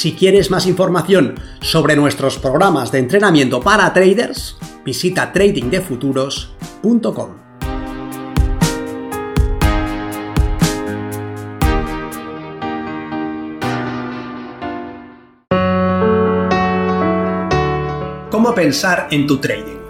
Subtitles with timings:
[0.00, 7.28] Si quieres más información sobre nuestros programas de entrenamiento para traders, visita tradingdefuturos.com.
[18.30, 19.80] ¿Cómo pensar en tu trading?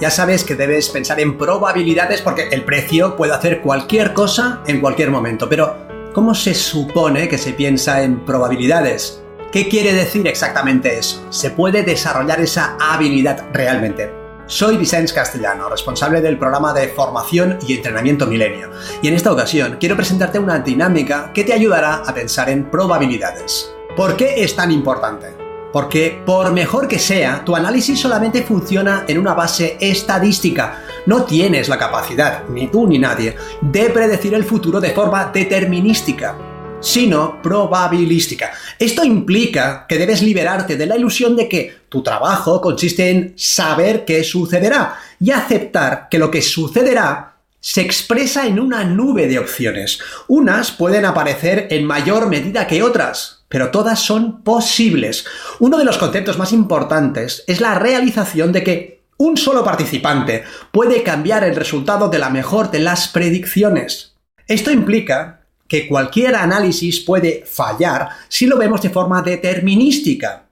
[0.00, 4.80] Ya sabes que debes pensar en probabilidades porque el precio puede hacer cualquier cosa en
[4.80, 5.87] cualquier momento, pero
[6.18, 9.22] ¿Cómo se supone que se piensa en probabilidades?
[9.52, 11.24] ¿Qué quiere decir exactamente eso?
[11.30, 14.12] ¿Se puede desarrollar esa habilidad realmente?
[14.48, 18.68] Soy Vicente Castellano, responsable del programa de formación y entrenamiento Milenio,
[19.00, 23.72] y en esta ocasión quiero presentarte una dinámica que te ayudará a pensar en probabilidades.
[23.96, 25.37] ¿Por qué es tan importante?
[25.72, 30.82] Porque por mejor que sea, tu análisis solamente funciona en una base estadística.
[31.06, 36.36] No tienes la capacidad, ni tú ni nadie, de predecir el futuro de forma determinística
[36.80, 38.52] sino probabilística.
[38.78, 44.04] Esto implica que debes liberarte de la ilusión de que tu trabajo consiste en saber
[44.04, 49.98] qué sucederá y aceptar que lo que sucederá se expresa en una nube de opciones.
[50.28, 55.24] Unas pueden aparecer en mayor medida que otras, pero todas son posibles.
[55.58, 61.02] Uno de los conceptos más importantes es la realización de que un solo participante puede
[61.02, 64.14] cambiar el resultado de la mejor de las predicciones.
[64.46, 70.44] Esto implica que cualquier análisis puede fallar si lo vemos de forma determinística.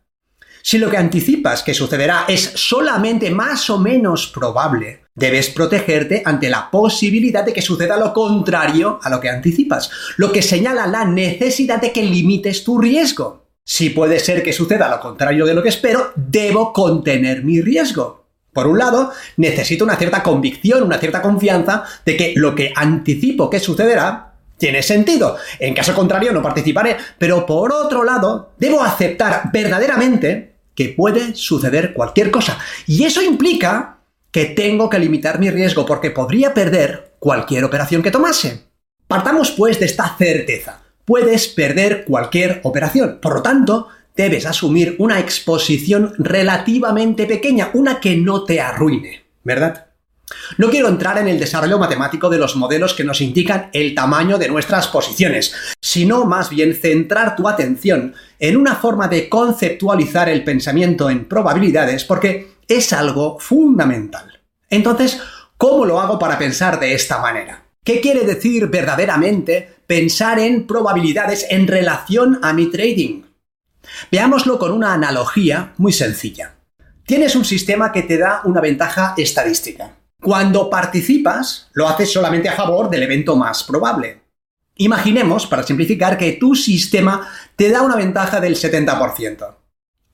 [0.63, 6.49] Si lo que anticipas que sucederá es solamente más o menos probable, debes protegerte ante
[6.49, 11.05] la posibilidad de que suceda lo contrario a lo que anticipas, lo que señala la
[11.05, 13.47] necesidad de que limites tu riesgo.
[13.65, 18.27] Si puede ser que suceda lo contrario de lo que espero, debo contener mi riesgo.
[18.53, 23.51] Por un lado, necesito una cierta convicción, una cierta confianza de que lo que anticipo
[23.51, 25.37] que sucederá tiene sentido.
[25.59, 26.97] En caso contrario, no participaré.
[27.19, 32.59] Pero por otro lado, debo aceptar verdaderamente que puede suceder cualquier cosa.
[32.87, 33.96] Y eso implica
[34.31, 38.65] que tengo que limitar mi riesgo porque podría perder cualquier operación que tomase.
[39.09, 40.83] Partamos pues de esta certeza.
[41.05, 43.19] Puedes perder cualquier operación.
[43.23, 49.87] Por lo tanto, debes asumir una exposición relativamente pequeña, una que no te arruine, ¿verdad?
[50.59, 54.39] No quiero entrar en el desarrollo matemático de los modelos que nos indican el tamaño
[54.39, 60.43] de nuestras posiciones, sino más bien centrar tu atención en una forma de conceptualizar el
[60.43, 64.41] pensamiento en probabilidades porque es algo fundamental.
[64.69, 65.21] Entonces,
[65.57, 67.63] ¿cómo lo hago para pensar de esta manera?
[67.85, 73.23] ¿Qué quiere decir verdaderamente pensar en probabilidades en relación a mi trading?
[74.11, 76.55] Veámoslo con una analogía muy sencilla.
[77.05, 79.93] Tienes un sistema que te da una ventaja estadística.
[80.21, 84.23] Cuando participas, lo haces solamente a favor del evento más probable.
[84.79, 89.55] Imaginemos, para simplificar, que tu sistema te da una ventaja del 70%.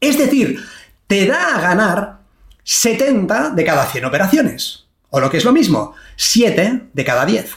[0.01, 0.63] Es decir,
[1.07, 2.22] te da a ganar
[2.65, 4.87] 70 de cada 100 operaciones.
[5.11, 7.57] O lo que es lo mismo, 7 de cada 10.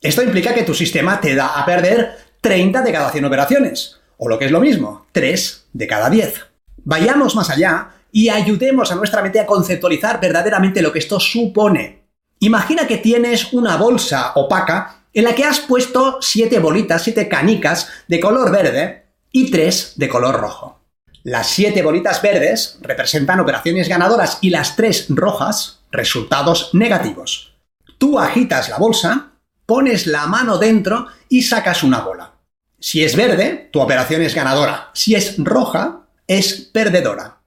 [0.00, 4.00] Esto implica que tu sistema te da a perder 30 de cada 100 operaciones.
[4.16, 6.46] O lo que es lo mismo, 3 de cada 10.
[6.84, 12.04] Vayamos más allá y ayudemos a nuestra mente a conceptualizar verdaderamente lo que esto supone.
[12.38, 17.88] Imagina que tienes una bolsa opaca en la que has puesto siete bolitas, siete canicas
[18.06, 20.83] de color verde y tres de color rojo.
[21.24, 27.54] Las siete bolitas verdes representan operaciones ganadoras y las tres rojas resultados negativos.
[27.96, 29.30] Tú agitas la bolsa,
[29.64, 32.32] pones la mano dentro y sacas una bola.
[32.78, 34.90] Si es verde, tu operación es ganadora.
[34.92, 37.38] Si es roja, es perdedora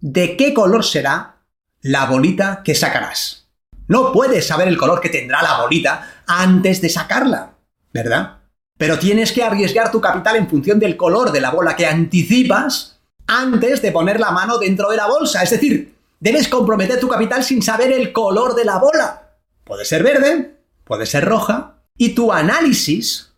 [0.00, 1.42] de qué color será
[1.82, 3.48] la bolita que sacarás.
[3.86, 7.52] No puedes saber el color que tendrá la bolita antes de sacarla,
[7.92, 8.38] ¿verdad?
[8.78, 12.95] Pero tienes que arriesgar tu capital en función del color de la bola que anticipas
[13.26, 15.42] antes de poner la mano dentro de la bolsa.
[15.42, 19.32] Es decir, debes comprometer tu capital sin saber el color de la bola.
[19.64, 23.32] Puede ser verde, puede ser roja, y tu análisis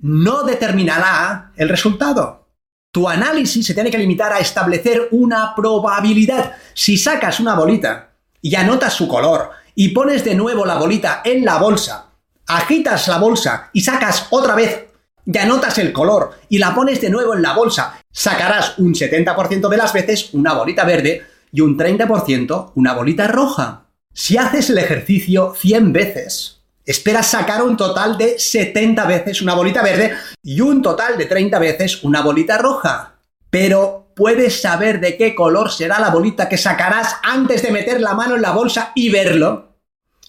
[0.00, 2.48] no determinará el resultado.
[2.92, 6.56] Tu análisis se tiene que limitar a establecer una probabilidad.
[6.74, 8.10] Si sacas una bolita
[8.40, 12.06] y anotas su color y pones de nuevo la bolita en la bolsa,
[12.46, 14.84] agitas la bolsa y sacas otra vez
[15.26, 19.68] ya notas el color y la pones de nuevo en la bolsa, sacarás un 70%
[19.68, 21.22] de las veces una bolita verde
[21.52, 23.86] y un 30% una bolita roja.
[24.12, 29.82] Si haces el ejercicio 100 veces, esperas sacar un total de 70 veces una bolita
[29.82, 33.14] verde y un total de 30 veces una bolita roja.
[33.50, 38.14] Pero puedes saber de qué color será la bolita que sacarás antes de meter la
[38.14, 39.76] mano en la bolsa y verlo.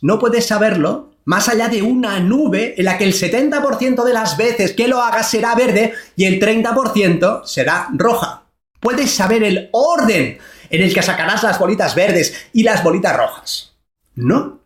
[0.02, 4.38] No puedes saberlo más allá de una nube en la que el 70% de las
[4.38, 8.44] veces que lo hagas será verde y el 30% será roja.
[8.80, 10.38] Puedes saber el orden
[10.70, 13.74] en el que sacarás las bolitas verdes y las bolitas rojas.
[14.14, 14.62] No.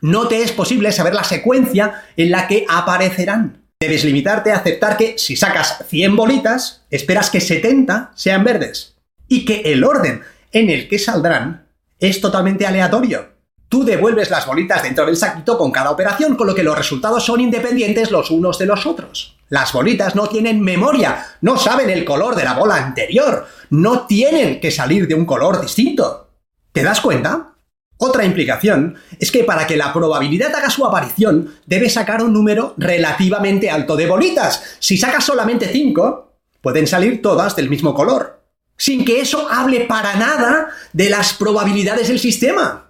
[0.00, 3.64] No te es posible saber la secuencia en la que aparecerán.
[3.80, 8.96] Debes limitarte a aceptar que si sacas 100 bolitas, esperas que 70 sean verdes.
[9.28, 10.22] Y que el orden
[10.52, 11.68] en el que saldrán
[12.00, 13.37] es totalmente aleatorio.
[13.68, 17.24] Tú devuelves las bolitas dentro del saquito con cada operación, con lo que los resultados
[17.24, 19.36] son independientes los unos de los otros.
[19.50, 24.60] Las bolitas no tienen memoria, no saben el color de la bola anterior, no tienen
[24.60, 26.30] que salir de un color distinto.
[26.72, 27.54] ¿Te das cuenta?
[27.98, 32.74] Otra implicación es que para que la probabilidad haga su aparición, debe sacar un número
[32.78, 34.62] relativamente alto de bolitas.
[34.78, 36.32] Si sacas solamente 5,
[36.62, 38.40] pueden salir todas del mismo color.
[38.76, 42.87] Sin que eso hable para nada de las probabilidades del sistema.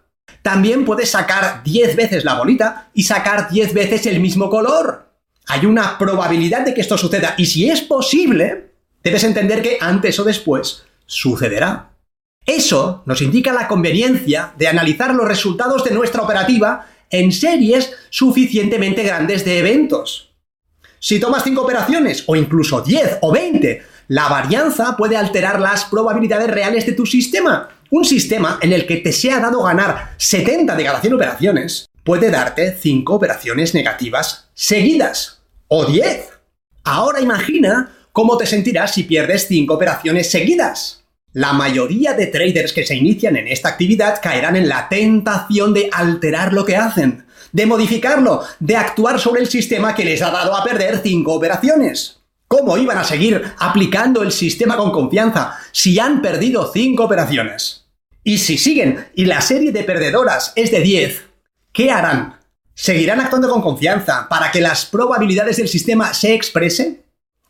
[0.49, 5.11] También puedes sacar 10 veces la bolita y sacar 10 veces el mismo color.
[5.47, 8.71] Hay una probabilidad de que esto suceda y si es posible,
[9.05, 11.91] debes entender que antes o después sucederá.
[12.47, 19.03] Eso nos indica la conveniencia de analizar los resultados de nuestra operativa en series suficientemente
[19.03, 20.33] grandes de eventos.
[20.99, 26.51] Si tomas 5 operaciones, o incluso 10 o 20, la varianza puede alterar las probabilidades
[26.51, 30.85] reales de tu sistema un sistema en el que te sea dado ganar 70 de
[30.85, 35.41] cada 100 operaciones puede darte 5 operaciones negativas seguidas.
[35.69, 36.31] O 10.
[36.85, 41.05] Ahora imagina cómo te sentirás si pierdes 5 operaciones seguidas.
[41.33, 45.91] La mayoría de traders que se inician en esta actividad caerán en la tentación de
[45.93, 50.55] alterar lo que hacen, de modificarlo, de actuar sobre el sistema que les ha dado
[50.57, 52.18] a perder 5 operaciones.
[52.49, 57.85] ¿Cómo iban a seguir aplicando el sistema con confianza si han perdido 5 operaciones?
[58.25, 61.25] Y si siguen y la serie de perdedoras es de 10,
[61.73, 62.39] ¿qué harán?
[62.73, 67.03] ¿Seguirán actuando con confianza para que las probabilidades del sistema se expresen?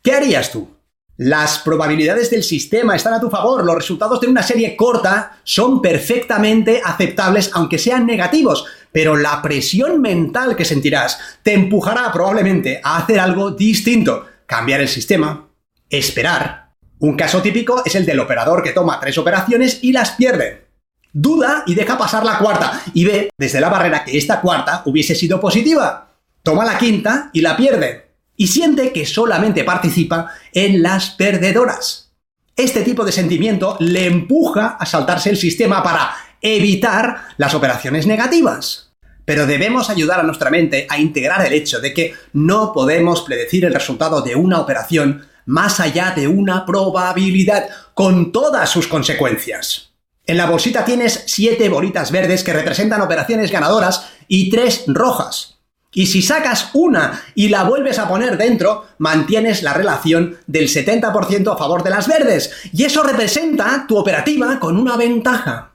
[0.03, 0.69] ¿Qué harías tú?
[1.15, 5.81] Las probabilidades del sistema están a tu favor, los resultados de una serie corta son
[5.81, 12.97] perfectamente aceptables aunque sean negativos, pero la presión mental que sentirás te empujará probablemente a
[12.97, 15.51] hacer algo distinto, cambiar el sistema,
[15.91, 16.71] esperar.
[16.97, 20.69] Un caso típico es el del operador que toma tres operaciones y las pierde.
[21.13, 25.13] Duda y deja pasar la cuarta y ve desde la barrera que esta cuarta hubiese
[25.13, 26.15] sido positiva.
[26.41, 28.15] Toma la quinta y la pierde.
[28.35, 32.11] Y siente que solamente participa en las perdedoras.
[32.55, 36.11] Este tipo de sentimiento le empuja a saltarse el sistema para
[36.41, 38.88] evitar las operaciones negativas.
[39.29, 43.63] Pero debemos ayudar a nuestra mente a integrar el hecho de que no podemos predecir
[43.63, 49.91] el resultado de una operación más allá de una probabilidad, con todas sus consecuencias.
[50.25, 55.59] En la bolsita tienes 7 bolitas verdes que representan operaciones ganadoras y 3 rojas.
[55.93, 61.53] Y si sacas una y la vuelves a poner dentro, mantienes la relación del 70%
[61.53, 62.51] a favor de las verdes.
[62.73, 65.69] Y eso representa tu operativa con una ventaja.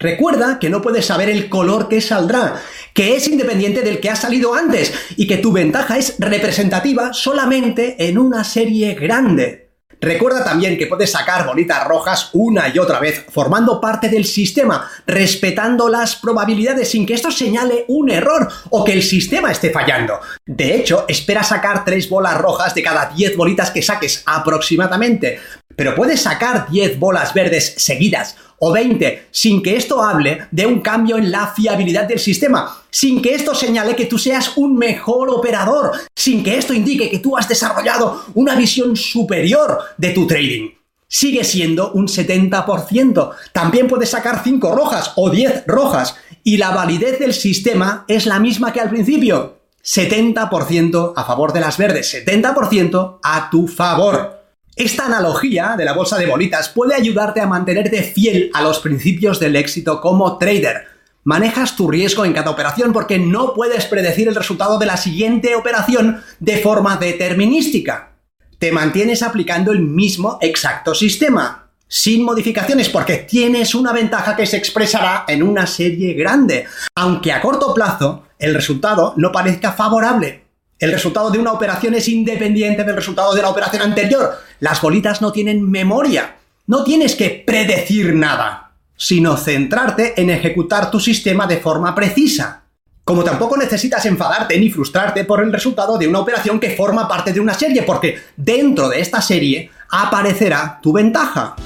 [0.00, 2.62] Recuerda que no puedes saber el color que saldrá,
[2.94, 7.96] que es independiente del que ha salido antes y que tu ventaja es representativa solamente
[7.98, 9.70] en una serie grande.
[10.00, 14.90] Recuerda también que puedes sacar bolitas rojas una y otra vez, formando parte del sistema,
[15.06, 20.18] respetando las probabilidades sin que esto señale un error o que el sistema esté fallando.
[20.46, 25.38] De hecho, espera sacar tres bolas rojas de cada 10 bolitas que saques aproximadamente,
[25.76, 30.80] pero puedes sacar 10 bolas verdes seguidas o 20 sin que esto hable de un
[30.80, 35.30] cambio en la fiabilidad del sistema, sin que esto señale que tú seas un mejor
[35.30, 40.70] operador, sin que esto indique que tú has desarrollado una visión superior de tu trading.
[41.08, 43.30] Sigue siendo un 70%.
[43.52, 48.38] También puedes sacar 5 rojas o 10 rojas y la validez del sistema es la
[48.38, 49.58] misma que al principio.
[49.82, 54.39] 70% a favor de las verdes, 70% a tu favor.
[54.80, 59.38] Esta analogía de la bolsa de bolitas puede ayudarte a mantenerte fiel a los principios
[59.38, 60.86] del éxito como trader.
[61.22, 65.54] Manejas tu riesgo en cada operación porque no puedes predecir el resultado de la siguiente
[65.54, 68.12] operación de forma determinística.
[68.58, 74.56] Te mantienes aplicando el mismo exacto sistema, sin modificaciones porque tienes una ventaja que se
[74.56, 80.49] expresará en una serie grande, aunque a corto plazo el resultado no parezca favorable.
[80.80, 84.38] El resultado de una operación es independiente del resultado de la operación anterior.
[84.60, 86.36] Las bolitas no tienen memoria.
[86.66, 92.62] No tienes que predecir nada, sino centrarte en ejecutar tu sistema de forma precisa.
[93.04, 97.34] Como tampoco necesitas enfadarte ni frustrarte por el resultado de una operación que forma parte
[97.34, 101.56] de una serie, porque dentro de esta serie aparecerá tu ventaja.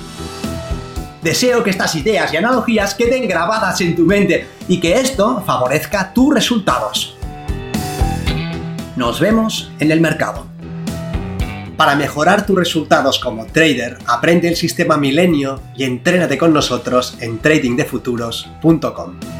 [1.22, 6.12] Deseo que estas ideas y analogías queden grabadas en tu mente y que esto favorezca
[6.12, 7.13] tus resultados.
[8.96, 10.46] Nos vemos en el mercado.
[11.76, 17.38] Para mejorar tus resultados como trader, aprende el sistema Milenio y entrénate con nosotros en
[17.38, 19.33] tradingdefuturos.com.